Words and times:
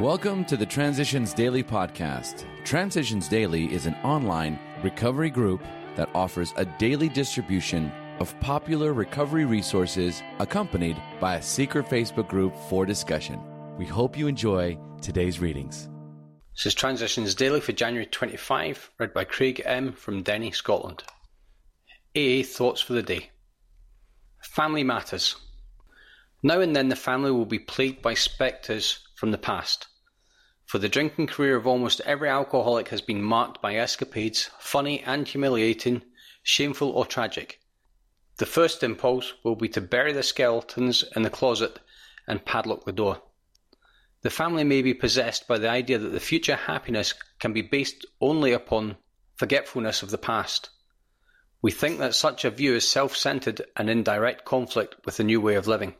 Welcome 0.00 0.46
to 0.46 0.56
the 0.56 0.64
Transitions 0.64 1.34
Daily 1.34 1.62
podcast. 1.62 2.46
Transitions 2.64 3.28
Daily 3.28 3.70
is 3.70 3.84
an 3.84 3.94
online 3.96 4.58
recovery 4.82 5.28
group 5.28 5.62
that 5.96 6.08
offers 6.14 6.54
a 6.56 6.64
daily 6.64 7.10
distribution 7.10 7.92
of 8.18 8.34
popular 8.40 8.94
recovery 8.94 9.44
resources 9.44 10.22
accompanied 10.38 10.96
by 11.20 11.36
a 11.36 11.42
secret 11.42 11.90
Facebook 11.90 12.26
group 12.26 12.56
for 12.70 12.86
discussion. 12.86 13.38
We 13.76 13.84
hope 13.84 14.16
you 14.16 14.28
enjoy 14.28 14.78
today's 15.02 15.40
readings. 15.40 15.90
This 16.56 16.66
is 16.66 16.74
Transitions 16.74 17.34
Daily 17.34 17.60
for 17.60 17.72
January 17.72 18.06
25, 18.06 18.92
read 18.98 19.12
by 19.12 19.24
Craig 19.24 19.60
M. 19.62 19.92
from 19.92 20.22
Denny, 20.22 20.52
Scotland. 20.52 21.02
AA 22.16 22.42
Thoughts 22.42 22.80
for 22.80 22.94
the 22.94 23.02
Day 23.02 23.28
Family 24.40 24.84
Matters. 24.84 25.36
Now 26.42 26.60
and 26.60 26.74
then 26.74 26.88
the 26.88 26.96
family 26.96 27.30
will 27.30 27.44
be 27.44 27.58
plagued 27.58 28.00
by 28.00 28.14
spectres 28.14 29.00
from 29.22 29.30
the 29.30 29.38
past. 29.38 29.86
For 30.66 30.78
the 30.78 30.88
drinking 30.88 31.28
career 31.28 31.54
of 31.54 31.64
almost 31.64 32.00
every 32.00 32.28
alcoholic 32.28 32.88
has 32.88 33.00
been 33.00 33.22
marked 33.22 33.62
by 33.62 33.76
escapades, 33.76 34.50
funny 34.58 34.98
and 34.98 35.28
humiliating, 35.28 36.02
shameful 36.42 36.88
or 36.88 37.06
tragic. 37.06 37.60
The 38.38 38.46
first 38.46 38.82
impulse 38.82 39.32
will 39.44 39.54
be 39.54 39.68
to 39.68 39.80
bury 39.80 40.12
the 40.12 40.24
skeletons 40.24 41.04
in 41.14 41.22
the 41.22 41.30
closet 41.30 41.78
and 42.26 42.44
padlock 42.44 42.84
the 42.84 42.90
door. 42.90 43.22
The 44.22 44.30
family 44.30 44.64
may 44.64 44.82
be 44.82 44.92
possessed 44.92 45.46
by 45.46 45.58
the 45.58 45.70
idea 45.70 45.98
that 45.98 46.08
the 46.08 46.18
future 46.18 46.56
happiness 46.56 47.14
can 47.38 47.52
be 47.52 47.62
based 47.62 48.04
only 48.20 48.52
upon 48.52 48.96
forgetfulness 49.36 50.02
of 50.02 50.10
the 50.10 50.18
past. 50.18 50.70
We 51.62 51.70
think 51.70 52.00
that 52.00 52.16
such 52.16 52.44
a 52.44 52.50
view 52.50 52.74
is 52.74 52.88
self-centered 52.88 53.62
and 53.76 53.88
in 53.88 54.02
direct 54.02 54.44
conflict 54.44 54.96
with 55.04 55.16
the 55.16 55.22
new 55.22 55.40
way 55.40 55.54
of 55.54 55.68
living. 55.68 55.94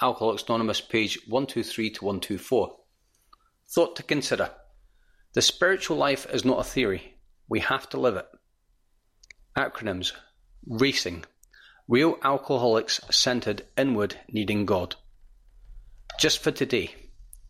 Alcoholics 0.00 0.44
Anonymous, 0.44 0.80
page 0.80 1.18
123 1.26 1.90
to 1.90 2.04
124. 2.04 2.76
Thought 3.68 3.96
to 3.96 4.02
consider. 4.02 4.50
The 5.34 5.42
spiritual 5.42 5.96
life 5.96 6.26
is 6.32 6.44
not 6.44 6.60
a 6.60 6.64
theory. 6.64 7.14
We 7.48 7.60
have 7.60 7.88
to 7.90 8.00
live 8.00 8.16
it. 8.16 8.26
Acronyms. 9.56 10.12
Racing. 10.66 11.24
Real 11.86 12.18
alcoholics 12.22 13.00
centered 13.10 13.66
inward 13.76 14.16
needing 14.28 14.66
God. 14.66 14.96
Just 16.18 16.38
for 16.38 16.50
today. 16.50 16.94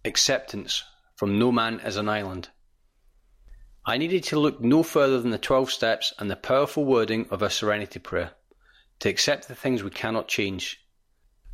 Acceptance. 0.05 0.83
From 1.17 1.39
no 1.39 1.53
man 1.53 1.81
is 1.81 1.97
an 1.97 2.09
island. 2.09 2.49
I 3.87 3.97
needed 3.97 4.25
to 4.25 4.39
look 4.39 4.61
no 4.61 4.83
further 4.83 5.21
than 5.21 5.31
the 5.31 5.39
12 5.39 5.71
steps 5.71 6.13
and 6.19 6.31
the 6.31 6.37
powerful 6.37 6.85
wording 6.85 7.27
of 7.31 7.43
a 7.43 7.51
serenity 7.51 7.99
prayer. 7.99 8.33
To 9.01 9.09
accept 9.09 9.49
the 9.49 9.55
things 9.55 9.83
we 9.83 9.91
cannot 9.91 10.29
change 10.29 10.81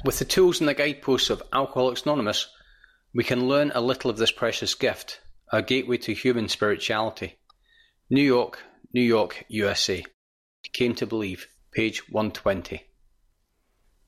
with 0.05 0.19
the 0.19 0.25
tools 0.25 0.61
and 0.61 0.69
the 0.69 0.75
guideposts 0.75 1.31
of 1.31 1.43
Alcoholics 1.53 2.03
Anonymous, 2.03 2.49
we 3.15 3.25
can 3.25 3.49
learn 3.49 3.73
a 3.75 3.81
little 3.81 4.11
of 4.11 4.19
this 4.19 4.31
precious 4.31 4.75
gift, 4.75 5.21
a 5.51 5.63
gateway 5.63 5.97
to 5.99 6.15
human 6.15 6.49
spirituality. 6.49 7.39
New 8.11 8.23
York, 8.23 8.63
New 8.93 9.03
York, 9.03 9.45
USA. 9.49 10.05
Came 10.73 10.95
to 10.97 11.07
believe, 11.07 11.47
page 11.73 12.09
120. 12.11 12.83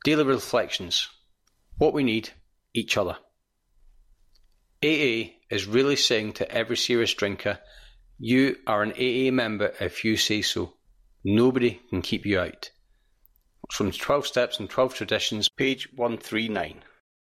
Daily 0.05 0.25
Reflections. 0.25 1.09
What 1.79 1.95
we 1.95 2.03
need, 2.03 2.31
each 2.75 2.97
other. 2.97 3.17
AA 4.85 5.35
is 5.51 5.67
really 5.67 5.97
saying 5.97 6.35
to 6.35 6.51
every 6.51 6.77
serious 6.77 7.15
drinker, 7.15 7.59
you 8.19 8.57
are 8.67 8.83
an 8.83 8.93
AA 8.93 9.33
member 9.33 9.73
if 9.81 10.05
you 10.05 10.17
say 10.17 10.43
so. 10.43 10.75
Nobody 11.25 11.81
can 11.91 12.03
keep 12.03 12.27
you 12.27 12.41
out 12.41 12.71
from 13.71 13.93
12 13.93 14.27
Steps 14.27 14.59
and 14.59 14.69
12 14.69 14.95
Traditions, 14.95 15.49
page 15.49 15.89
139. 15.95 16.83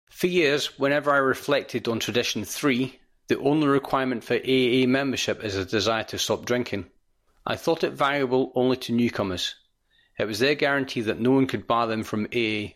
For 0.09 0.27
years, 0.27 0.79
whenever 0.79 1.11
I 1.11 1.17
reflected 1.17 1.87
on 1.87 1.99
Tradition 1.99 2.45
3, 2.45 2.99
the 3.27 3.39
only 3.39 3.67
requirement 3.67 4.23
for 4.23 4.35
AA 4.35 4.87
membership 4.87 5.43
is 5.43 5.55
a 5.55 5.65
desire 5.65 6.03
to 6.05 6.17
stop 6.17 6.45
drinking. 6.45 6.87
I 7.45 7.55
thought 7.55 7.83
it 7.83 7.93
valuable 7.93 8.51
only 8.55 8.77
to 8.77 8.93
newcomers. 8.93 9.55
It 10.17 10.25
was 10.25 10.39
their 10.39 10.55
guarantee 10.55 11.01
that 11.01 11.19
no 11.19 11.31
one 11.31 11.47
could 11.47 11.67
bar 11.67 11.87
them 11.87 12.03
from 12.03 12.27
AA. 12.33 12.73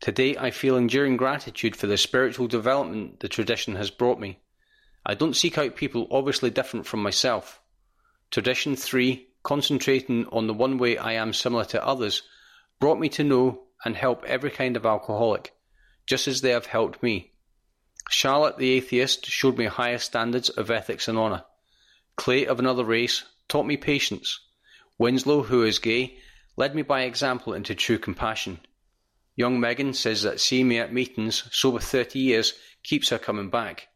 Today, 0.00 0.36
I 0.36 0.50
feel 0.50 0.76
enduring 0.76 1.16
gratitude 1.16 1.76
for 1.76 1.86
the 1.86 1.96
spiritual 1.96 2.48
development 2.48 3.20
the 3.20 3.28
tradition 3.28 3.76
has 3.76 3.90
brought 3.90 4.20
me. 4.20 4.40
I 5.04 5.14
don't 5.14 5.36
seek 5.36 5.56
out 5.58 5.76
people 5.76 6.08
obviously 6.10 6.50
different 6.50 6.86
from 6.86 7.02
myself. 7.02 7.60
Tradition 8.30 8.76
3, 8.76 9.26
concentrating 9.42 10.26
on 10.26 10.46
the 10.46 10.54
one 10.54 10.78
way 10.78 10.98
I 10.98 11.12
am 11.12 11.32
similar 11.32 11.64
to 11.66 11.86
others, 11.86 12.22
brought 12.78 12.98
me 12.98 13.08
to 13.10 13.24
know 13.24 13.62
and 13.84 13.96
help 13.96 14.24
every 14.24 14.50
kind 14.50 14.76
of 14.76 14.86
alcoholic, 14.86 15.52
just 16.06 16.28
as 16.28 16.40
they 16.40 16.50
have 16.50 16.66
helped 16.66 17.02
me. 17.02 17.32
Charlotte 18.08 18.58
the 18.58 18.70
atheist 18.70 19.26
showed 19.26 19.58
me 19.58 19.66
higher 19.66 19.98
standards 19.98 20.48
of 20.48 20.70
ethics 20.70 21.08
and 21.08 21.18
honour. 21.18 21.44
Clay 22.16 22.46
of 22.46 22.58
another 22.58 22.84
race 22.84 23.24
taught 23.48 23.66
me 23.66 23.76
patience. 23.76 24.40
Winslow, 24.98 25.42
who 25.42 25.62
is 25.62 25.78
gay, 25.78 26.18
led 26.56 26.74
me 26.74 26.82
by 26.82 27.02
example 27.02 27.52
into 27.52 27.74
true 27.74 27.98
compassion. 27.98 28.60
Young 29.34 29.60
Megan 29.60 29.92
says 29.92 30.22
that 30.22 30.40
seeing 30.40 30.68
me 30.68 30.78
at 30.78 30.92
meetings, 30.92 31.44
sober 31.52 31.78
30 31.78 32.18
years, 32.18 32.54
keeps 32.82 33.10
her 33.10 33.18
coming 33.18 33.50
back. 33.50 33.88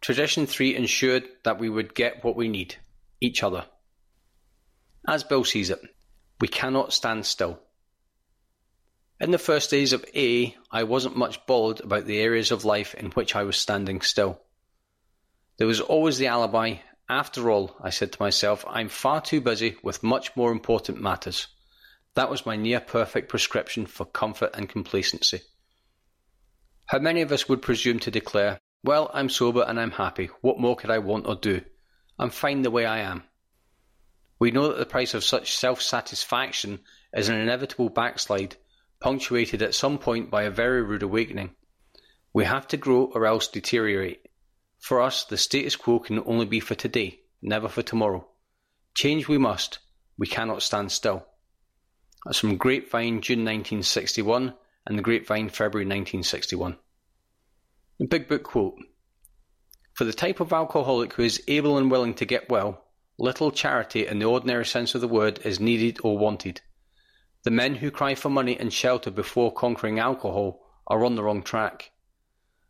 Tradition 0.00 0.46
3 0.46 0.76
ensured 0.76 1.28
that 1.44 1.58
we 1.58 1.68
would 1.68 1.94
get 1.94 2.24
what 2.24 2.36
we 2.36 2.48
need 2.48 2.76
each 3.20 3.42
other. 3.42 3.66
As 5.06 5.24
Bill 5.24 5.44
sees 5.44 5.70
it, 5.70 5.80
we 6.40 6.48
cannot 6.48 6.92
stand 6.92 7.26
still. 7.26 7.60
In 9.20 9.32
the 9.32 9.38
first 9.38 9.70
days 9.70 9.92
of 9.92 10.04
A, 10.14 10.56
I 10.70 10.84
wasn't 10.84 11.16
much 11.16 11.44
bothered 11.44 11.80
about 11.80 12.06
the 12.06 12.20
areas 12.20 12.52
of 12.52 12.64
life 12.64 12.94
in 12.94 13.10
which 13.10 13.34
I 13.34 13.42
was 13.42 13.56
standing 13.56 14.00
still. 14.00 14.40
There 15.56 15.66
was 15.66 15.80
always 15.80 16.18
the 16.18 16.28
alibi. 16.28 16.76
After 17.08 17.50
all, 17.50 17.74
I 17.80 17.90
said 17.90 18.12
to 18.12 18.22
myself, 18.22 18.64
I'm 18.68 18.88
far 18.88 19.20
too 19.20 19.40
busy 19.40 19.76
with 19.82 20.04
much 20.04 20.36
more 20.36 20.52
important 20.52 21.00
matters. 21.00 21.48
That 22.14 22.30
was 22.30 22.46
my 22.46 22.54
near 22.54 22.78
perfect 22.78 23.28
prescription 23.28 23.86
for 23.86 24.04
comfort 24.04 24.50
and 24.54 24.68
complacency. 24.68 25.40
How 26.86 27.00
many 27.00 27.20
of 27.20 27.32
us 27.32 27.48
would 27.48 27.60
presume 27.60 27.98
to 28.00 28.12
declare, 28.12 28.60
Well, 28.84 29.10
I'm 29.12 29.30
sober 29.30 29.64
and 29.66 29.80
I'm 29.80 29.90
happy. 29.90 30.26
What 30.42 30.60
more 30.60 30.76
could 30.76 30.90
I 30.90 30.98
want 30.98 31.26
or 31.26 31.34
do? 31.34 31.62
I'm 32.20 32.30
fine 32.30 32.62
the 32.62 32.70
way 32.70 32.86
I 32.86 32.98
am. 32.98 33.24
We 34.38 34.52
know 34.52 34.68
that 34.68 34.78
the 34.78 34.86
price 34.86 35.14
of 35.14 35.24
such 35.24 35.56
self 35.56 35.82
satisfaction 35.82 36.78
is 37.12 37.28
an 37.28 37.36
inevitable 37.36 37.88
backslide 37.88 38.56
punctuated 39.00 39.62
at 39.62 39.74
some 39.74 39.98
point 39.98 40.30
by 40.30 40.42
a 40.42 40.50
very 40.50 40.82
rude 40.82 41.02
awakening. 41.02 41.54
We 42.32 42.44
have 42.44 42.68
to 42.68 42.76
grow 42.76 43.10
or 43.14 43.26
else 43.26 43.48
deteriorate. 43.48 44.28
For 44.78 45.00
us, 45.00 45.24
the 45.24 45.36
status 45.36 45.76
quo 45.76 45.98
can 45.98 46.22
only 46.26 46.46
be 46.46 46.60
for 46.60 46.74
today, 46.74 47.20
never 47.42 47.68
for 47.68 47.82
tomorrow. 47.82 48.28
Change 48.94 49.28
we 49.28 49.38
must. 49.38 49.78
We 50.16 50.26
cannot 50.26 50.62
stand 50.62 50.92
still. 50.92 51.26
That's 52.24 52.38
from 52.38 52.56
Grapevine, 52.56 53.20
June 53.20 53.40
1961, 53.40 54.54
and 54.86 54.98
the 54.98 55.02
Grapevine, 55.02 55.48
February 55.48 55.86
1961. 55.86 56.76
The 57.98 58.06
Big 58.06 58.28
Book 58.28 58.42
quote 58.42 58.76
For 59.94 60.04
the 60.04 60.12
type 60.12 60.40
of 60.40 60.52
alcoholic 60.52 61.14
who 61.14 61.22
is 61.22 61.42
able 61.48 61.78
and 61.78 61.90
willing 61.90 62.14
to 62.14 62.24
get 62.24 62.48
well, 62.48 62.84
little 63.18 63.50
charity 63.50 64.06
in 64.06 64.18
the 64.18 64.26
ordinary 64.26 64.64
sense 64.64 64.94
of 64.94 65.00
the 65.00 65.08
word 65.08 65.40
is 65.44 65.58
needed 65.58 65.98
or 66.02 66.18
wanted. 66.18 66.60
The 67.44 67.50
men 67.50 67.76
who 67.76 67.90
cry 67.90 68.14
for 68.14 68.30
money 68.30 68.58
and 68.58 68.72
shelter 68.72 69.10
before 69.10 69.52
conquering 69.52 69.98
alcohol 69.98 70.60
are 70.86 71.04
on 71.04 71.14
the 71.14 71.22
wrong 71.22 71.42
track. 71.42 71.92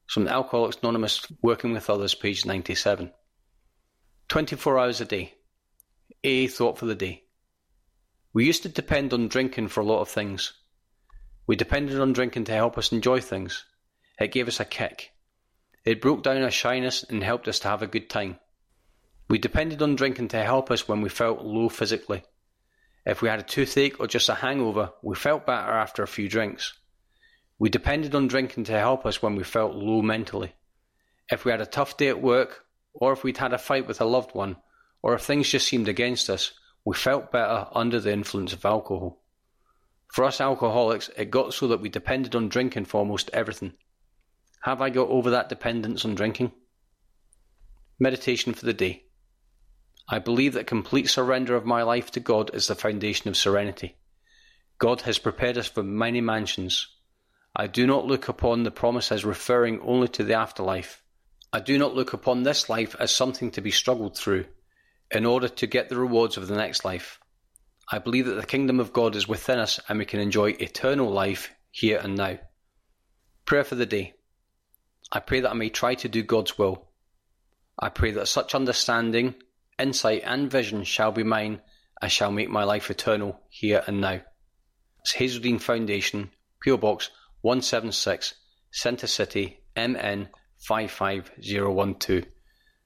From 0.06 0.28
Alcoholics 0.28 0.78
Anonymous 0.82 1.26
Working 1.42 1.72
with 1.72 1.88
Others, 1.88 2.14
page 2.14 2.44
97. 2.44 3.12
24 4.28 4.78
hours 4.78 5.00
a 5.00 5.04
day. 5.04 5.34
A 6.22 6.46
thought 6.48 6.78
for 6.78 6.86
the 6.86 6.94
day. 6.94 7.24
We 8.34 8.44
used 8.44 8.62
to 8.64 8.68
depend 8.68 9.12
on 9.12 9.28
drinking 9.28 9.68
for 9.68 9.80
a 9.80 9.86
lot 9.86 10.00
of 10.00 10.08
things. 10.08 10.52
We 11.46 11.56
depended 11.56 11.98
on 11.98 12.12
drinking 12.12 12.44
to 12.44 12.52
help 12.52 12.76
us 12.76 12.92
enjoy 12.92 13.20
things. 13.20 13.64
It 14.20 14.32
gave 14.32 14.48
us 14.48 14.60
a 14.60 14.64
kick. 14.66 15.12
It 15.84 16.02
broke 16.02 16.22
down 16.22 16.42
our 16.42 16.50
shyness 16.50 17.04
and 17.04 17.24
helped 17.24 17.48
us 17.48 17.59
to 17.60 17.68
have 17.68 17.82
a 17.82 17.86
good 17.86 18.10
time. 18.10 18.38
We 19.30 19.38
depended 19.38 19.80
on 19.80 19.97
drinking 19.97 20.28
to 20.28 20.42
help 20.42 20.71
us 20.71 20.86
when 20.86 21.00
we 21.00 21.09
felt 21.09 21.42
low 21.42 21.71
physically. 21.71 22.24
If 23.09 23.22
we 23.22 23.31
had 23.31 23.41
a 23.41 23.43
toothache 23.43 23.99
or 24.01 24.07
just 24.07 24.28
a 24.28 24.34
hangover, 24.34 24.91
we 25.03 25.16
felt 25.16 25.47
better 25.47 25.71
after 25.71 26.03
a 26.03 26.07
few 26.07 26.28
drinks. 26.28 26.75
We 27.59 27.71
depended 27.71 28.15
on 28.15 28.28
drinking 28.28 28.65
to 28.65 28.78
help 28.78 29.07
us 29.07 29.22
when 29.22 29.34
we 29.34 29.45
felt 29.45 29.75
low 29.75 30.03
mentally. 30.03 30.53
If 31.31 31.47
we 31.47 31.51
had 31.51 31.63
a 31.63 31.66
tough 31.66 31.97
day 31.97 32.09
at 32.09 32.21
work, 32.21 32.66
or 32.93 33.15
if 33.15 33.25
we'd 33.25 33.39
had 33.39 33.55
a 33.55 33.59
fight 33.59 33.89
with 33.89 34.03
a 34.03 34.05
loved 34.05 34.34
one, 34.34 34.59
or 35.01 35.15
if 35.15 35.22
things 35.22 35.49
just 35.49 35.66
seemed 35.66 35.89
against 35.89 36.28
us, 36.28 36.53
we 36.84 36.95
felt 36.95 37.33
better 37.33 37.66
under 37.72 37.99
the 37.99 38.13
influence 38.13 38.53
of 38.53 38.66
alcohol. 38.66 39.22
For 40.13 40.25
us 40.25 40.39
alcoholics, 40.39 41.09
it 41.16 41.31
got 41.31 41.55
so 41.55 41.66
that 41.69 41.81
we 41.81 41.89
depended 41.89 42.34
on 42.34 42.51
drinking 42.51 42.84
for 42.84 42.99
almost 42.99 43.31
everything. 43.33 43.72
Have 44.65 44.83
I 44.83 44.91
got 44.91 45.09
over 45.09 45.31
that 45.31 45.49
dependence 45.49 46.05
on 46.05 46.15
drinking? 46.15 46.53
Meditation 47.99 48.53
for 48.53 48.66
the 48.66 48.75
day. 48.75 49.08
I 50.09 50.19
believe 50.19 50.55
that 50.55 50.66
complete 50.66 51.10
surrender 51.10 51.55
of 51.55 51.66
my 51.66 51.83
life 51.83 52.10
to 52.13 52.21
God 52.21 52.51
is 52.55 52.66
the 52.66 52.75
foundation 52.75 53.28
of 53.28 53.37
serenity. 53.37 53.97
God 54.78 55.03
has 55.03 55.19
prepared 55.19 55.59
us 55.59 55.66
for 55.66 55.83
many 55.83 56.21
mansions. 56.21 56.89
I 57.55 57.66
do 57.66 57.87
not 57.87 58.07
look 58.07 58.28
upon 58.28 58.63
the 58.63 58.71
promise 58.71 59.13
as 59.13 59.25
referring 59.25 59.81
only 59.81 60.09
to 60.09 60.25
the 60.25 60.34
afterlife. 60.34 61.03
I 61.53 61.60
do 61.60 61.78
not 61.78 61.95
look 61.95 62.13
upon 62.13 62.43
this 62.43 62.69
life 62.69 62.95
as 62.99 63.10
something 63.10 63.51
to 63.53 63.60
be 63.60 63.71
struggled 63.71 64.16
through 64.16 64.47
in 65.10 65.27
order 65.27 65.49
to 65.49 65.66
get 65.66 65.89
the 65.89 65.99
rewards 65.99 66.37
of 66.37 66.47
the 66.47 66.57
next 66.57 66.84
life. 66.84 67.19
I 67.91 67.99
believe 67.99 68.27
that 68.27 68.34
the 68.34 68.47
kingdom 68.47 68.81
of 68.81 68.93
God 68.93 69.16
is 69.16 69.27
within 69.27 69.59
us 69.59 69.81
and 69.89 69.99
we 69.99 70.05
can 70.05 70.21
enjoy 70.21 70.51
eternal 70.51 71.10
life 71.10 71.51
here 71.71 71.99
and 72.03 72.16
now. 72.16 72.39
Prayer 73.47 73.65
for 73.65 73.77
the 73.77 73.87
day. 73.87 74.15
I 75.10 75.21
pray 75.21 75.41
that 75.41 75.51
I 75.51 75.55
may 75.55 75.71
try 75.71 75.95
to 75.97 76.09
do 76.09 76.22
God's 76.22 76.59
will. 76.59 76.89
I 77.78 77.89
pray 77.89 78.10
that 78.13 78.28
such 78.28 78.55
understanding, 78.55 79.34
insight, 79.78 80.22
and 80.25 80.51
vision 80.51 80.84
shall 80.84 81.13
be 81.13 81.22
mine 81.22 81.60
as 82.01 82.13
shall 82.13 82.30
make 82.30 82.51
my 82.51 82.65
life 82.65 82.91
eternal 82.91 83.41
here 83.48 83.83
and 83.86 84.01
now. 84.01 84.21
It's 85.01 85.13
Hazelden 85.13 85.59
Foundation, 85.59 86.30
PO 86.65 86.77
Box 86.78 87.10
176, 87.42 88.34
Centre 88.72 89.07
City, 89.07 89.60
MN 89.77 90.28
55012. 90.66 92.25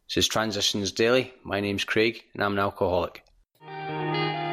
This 0.08 0.16
is 0.16 0.28
Transitions 0.28 0.92
Daily. 0.92 1.32
My 1.42 1.60
name's 1.60 1.84
Craig 1.84 2.22
and 2.34 2.44
I'm 2.44 2.52
an 2.52 2.58
alcoholic. 2.58 3.24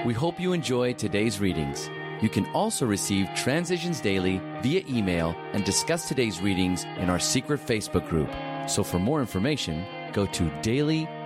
We 0.06 0.13
hope 0.13 0.39
you 0.39 0.53
enjoy 0.53 0.94
today's 0.94 1.39
readings. 1.39 1.89
You 2.21 2.30
can 2.30 2.45
also 2.47 2.85
receive 2.85 3.30
Transitions 3.35 4.00
Daily 4.01 4.42
via 4.62 4.83
email 4.89 5.35
and 5.53 5.63
discuss 5.63 6.07
today's 6.07 6.42
readings 6.42 6.85
in 6.97 7.09
our 7.09 7.19
secret 7.19 7.65
Facebook 7.65 8.07
group. 8.09 8.30
So 8.69 8.83
for 8.83 9.00
more 9.00 9.19
information, 9.19 9.85
go 10.13 10.25
to 10.25 10.50